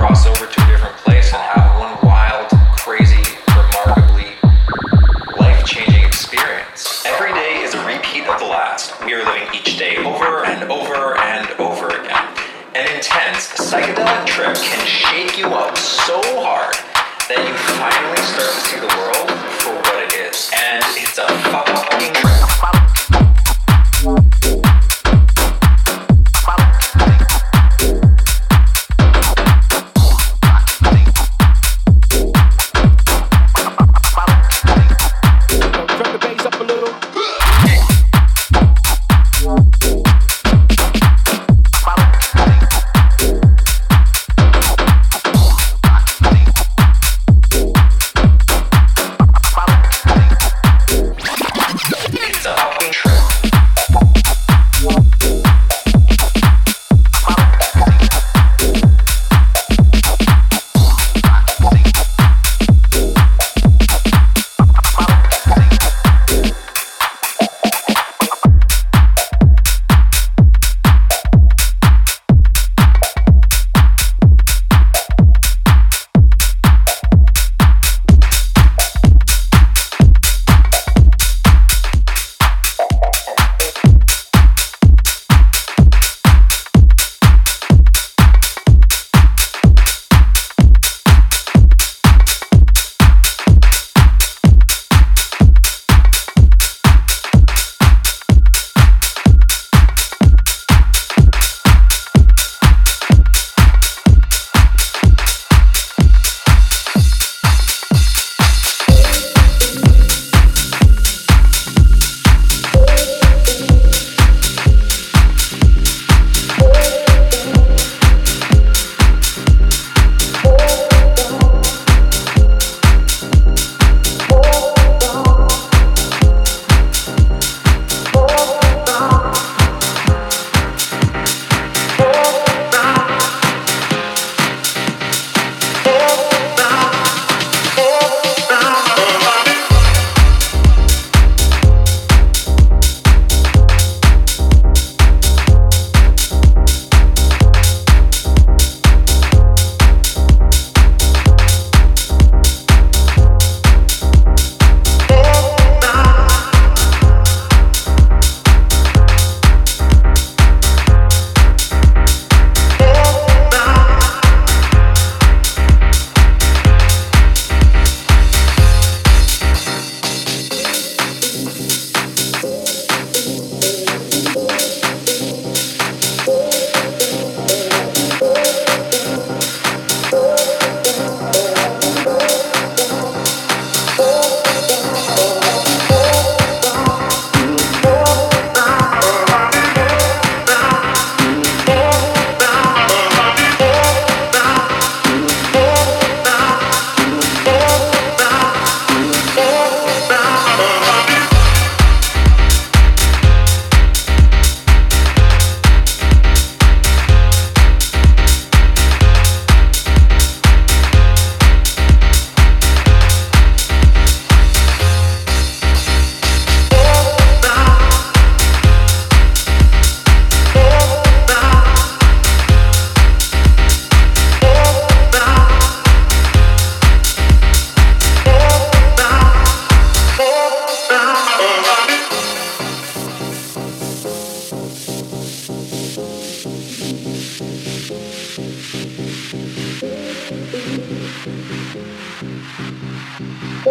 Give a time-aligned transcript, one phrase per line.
[0.00, 0.47] lucky,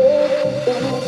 [0.10, 1.07] Oh, oh, oh.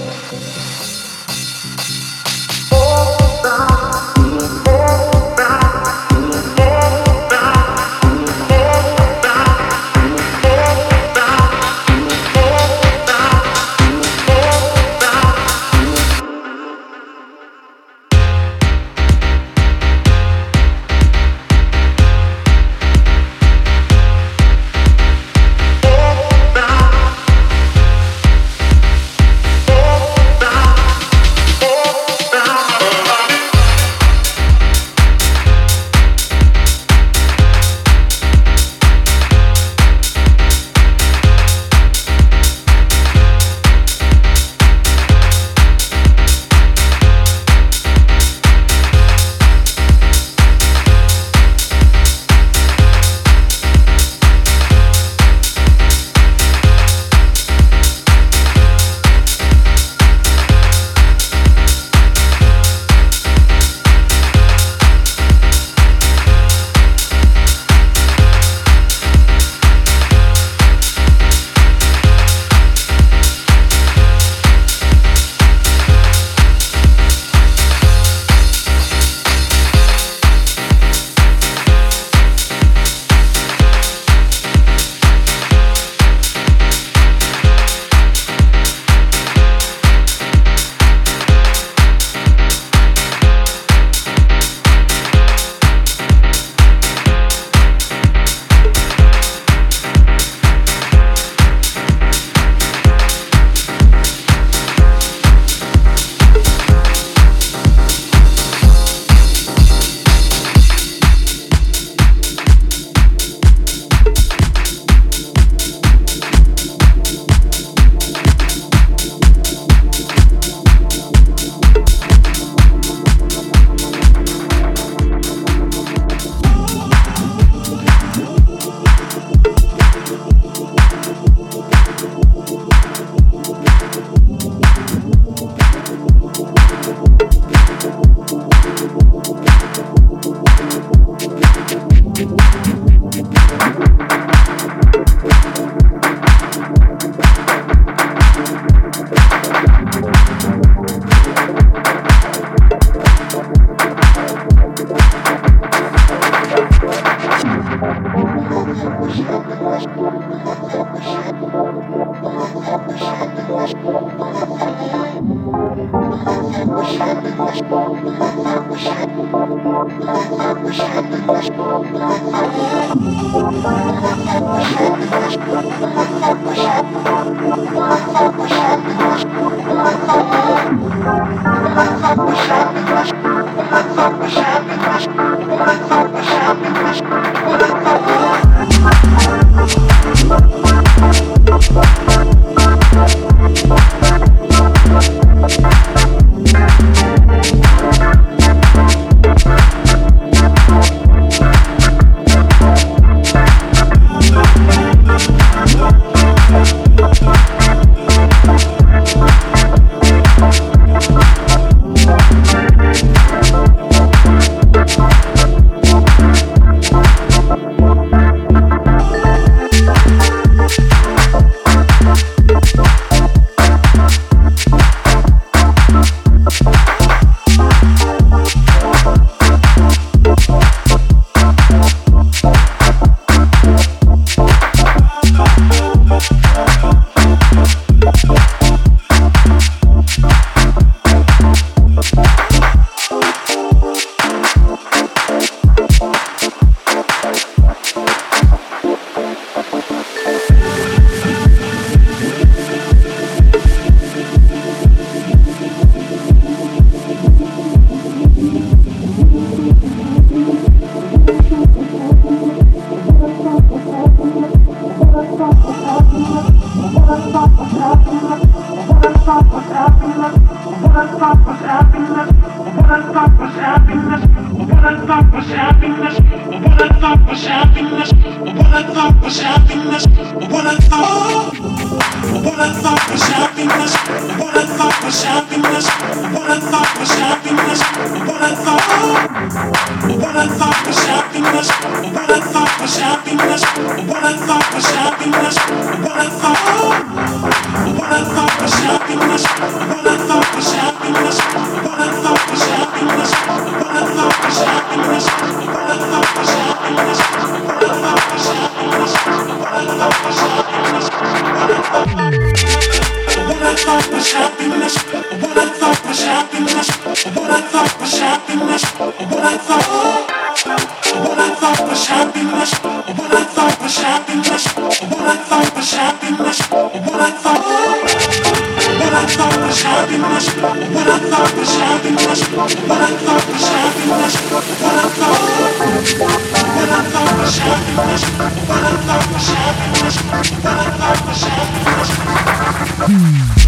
[343.09, 343.58] That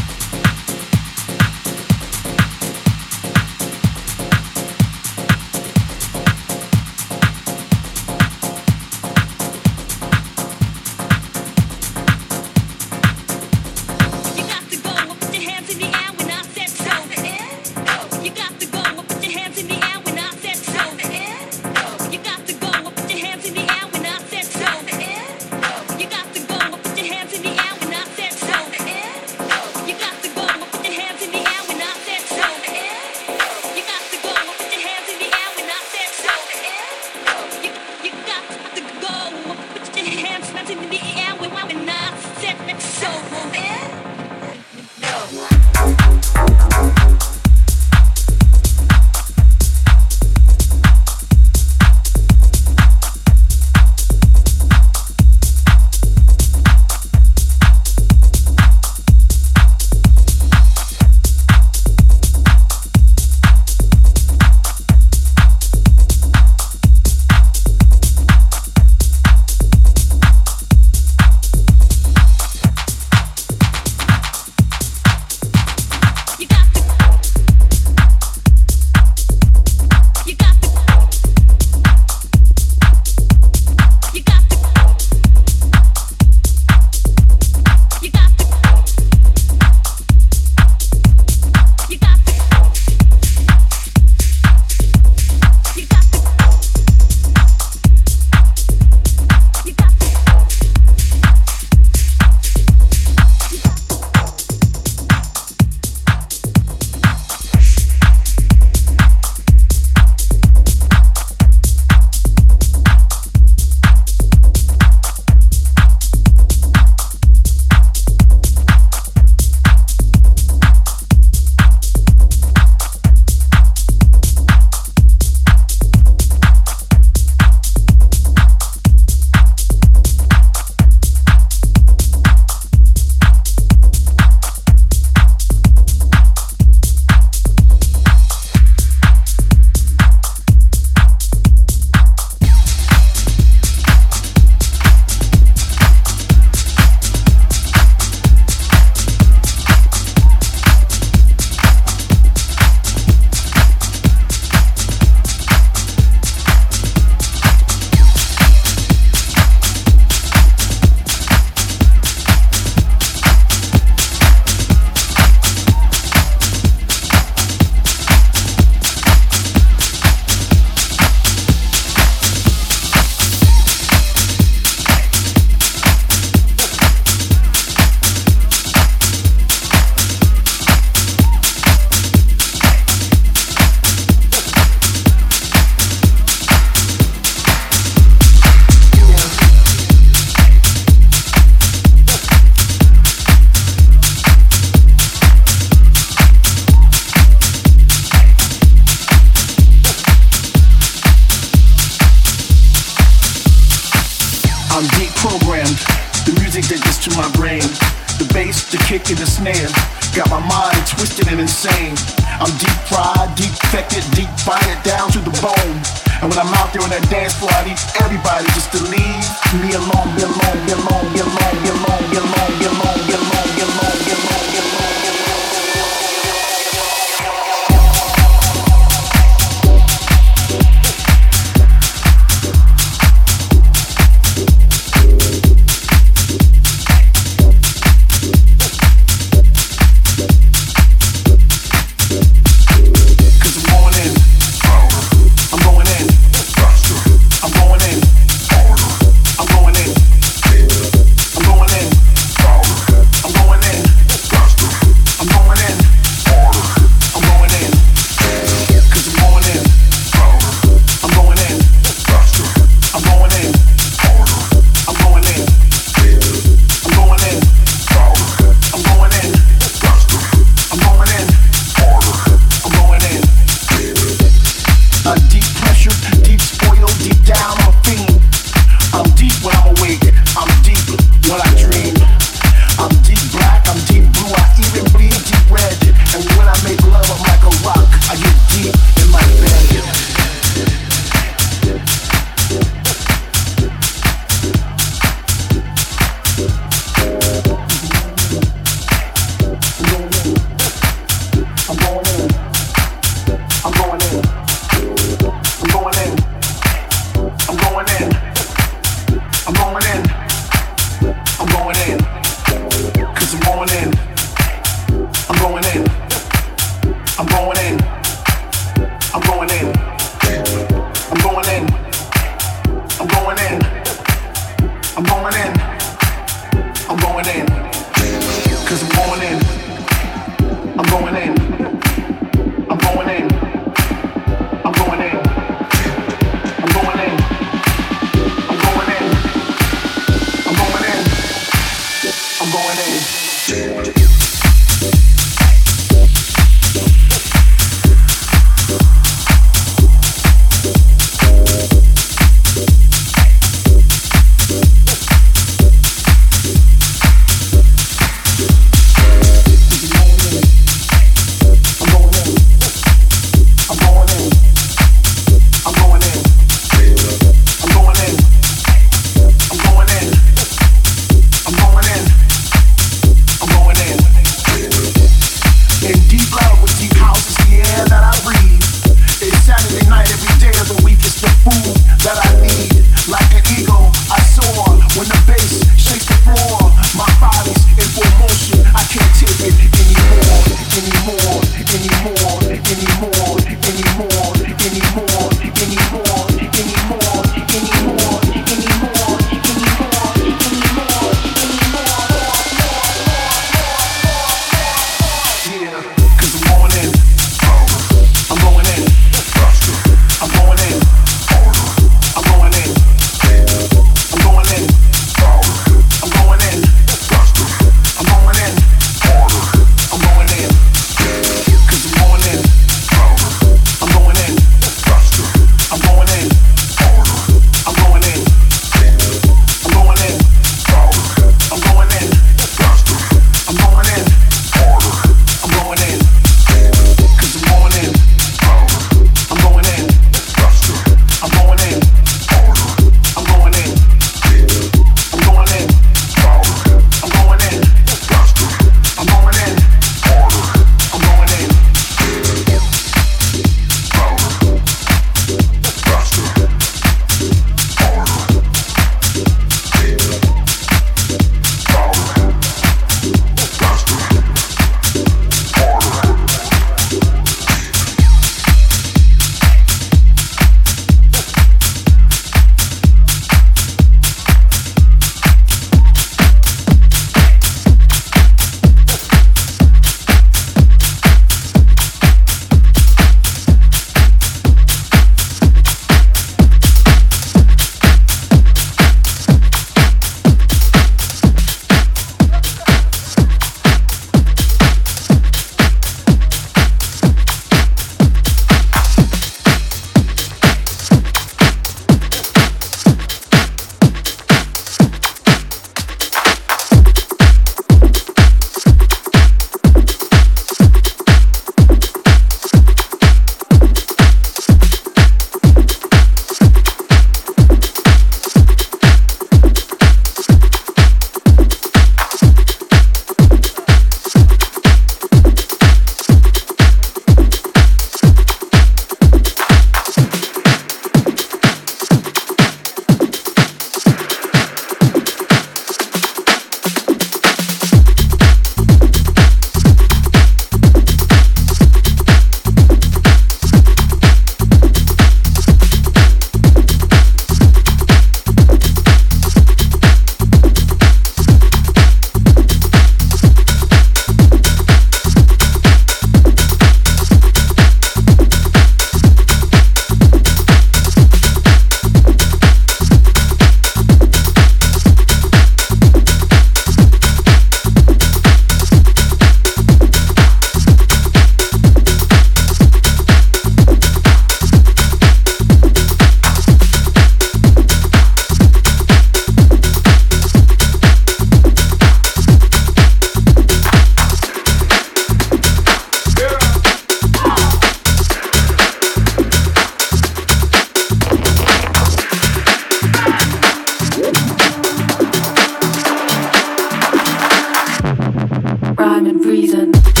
[598.91, 600.00] Time and reason.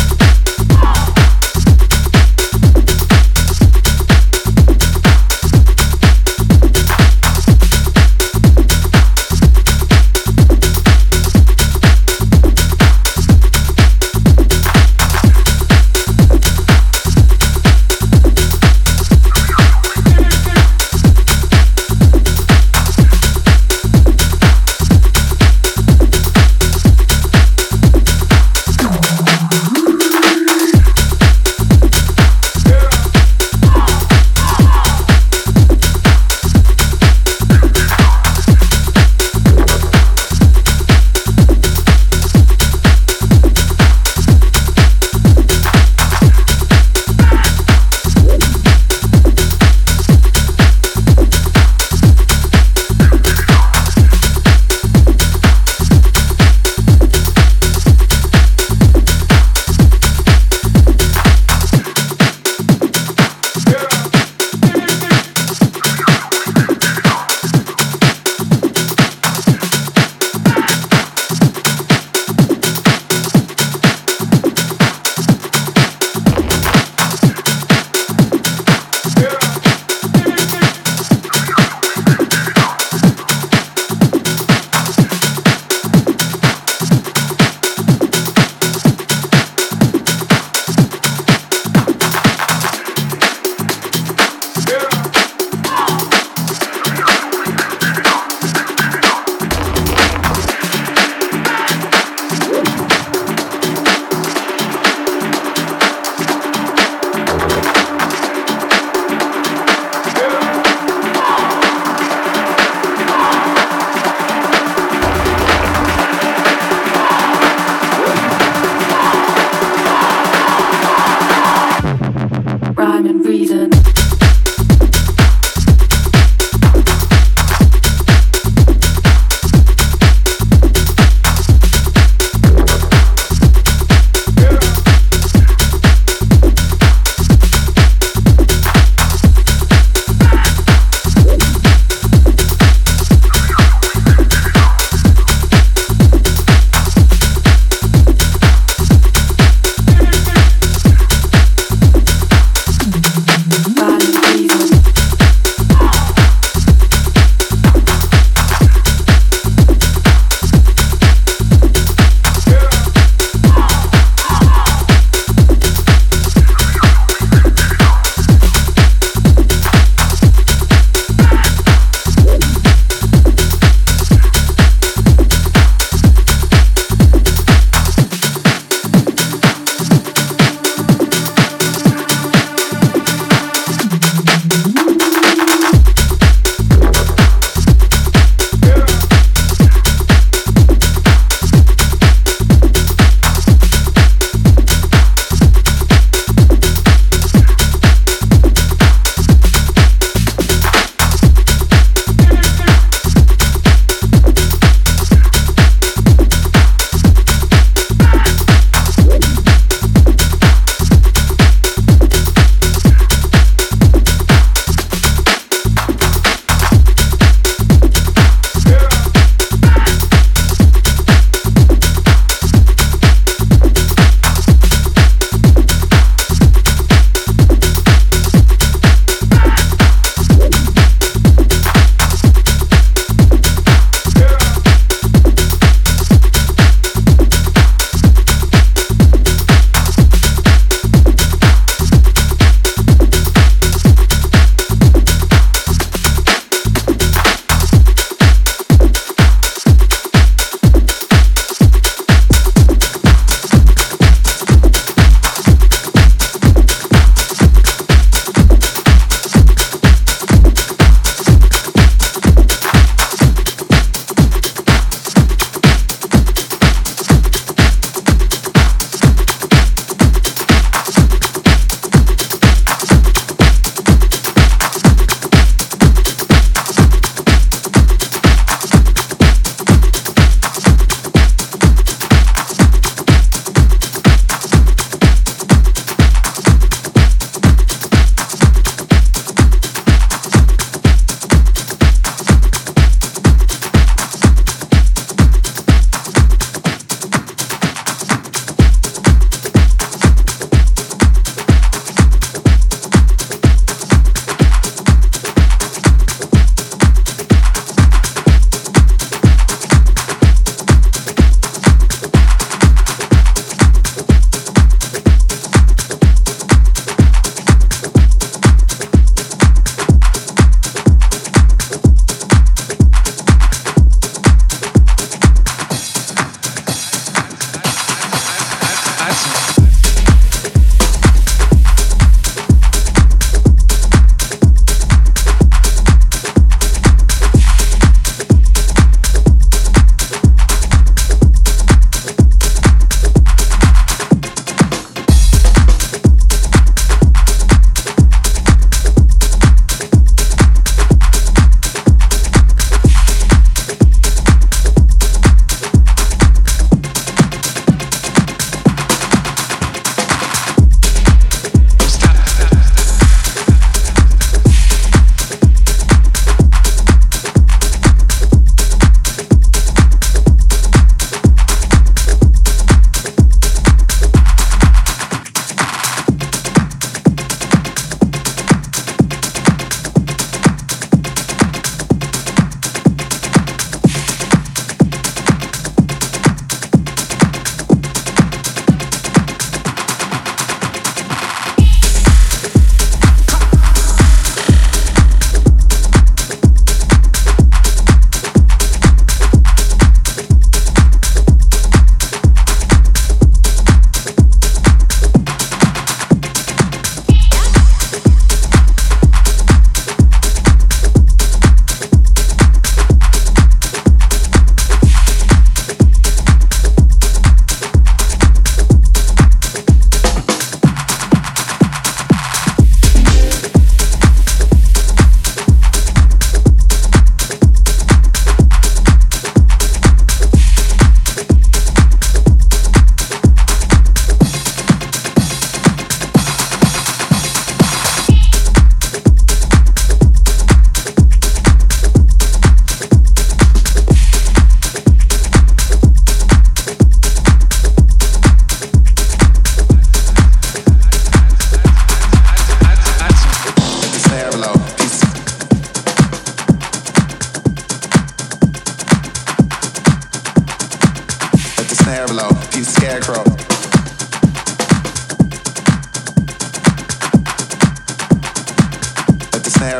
[123.31, 123.70] reason.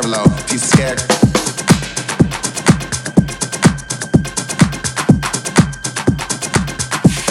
[0.02, 0.98] Blow, he's scared.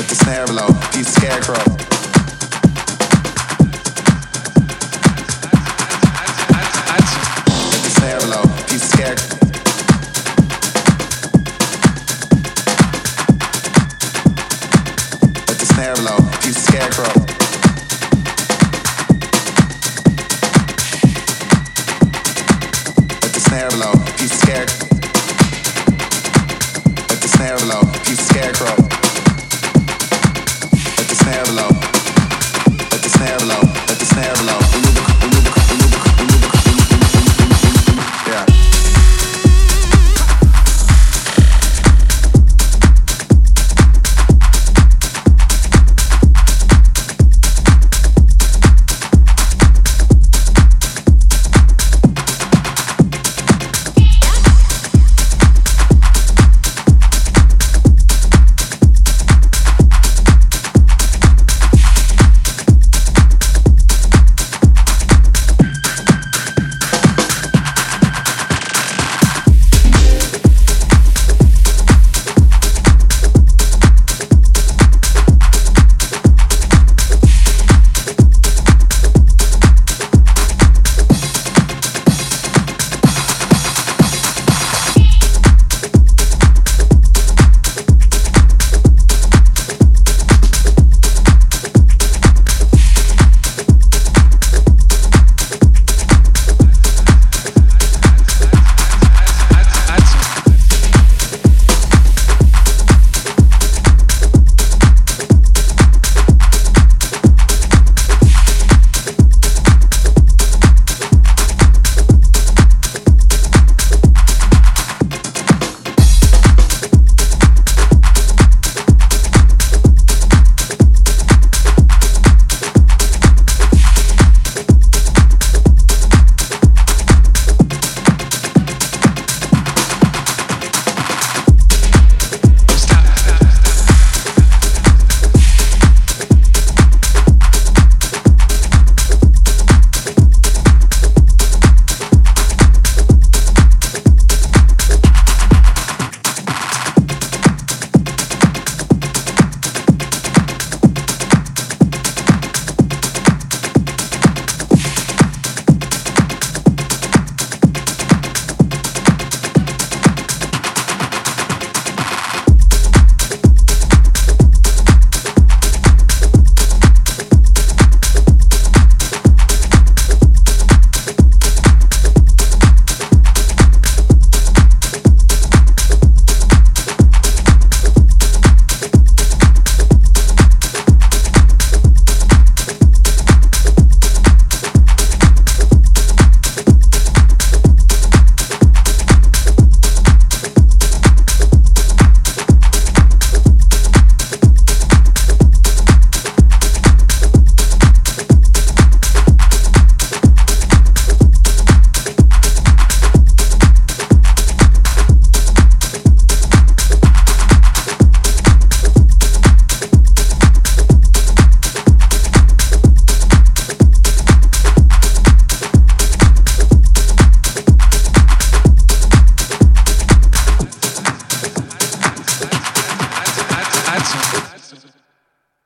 [0.09, 0.15] The
[1.07, 1.80] scarecrow.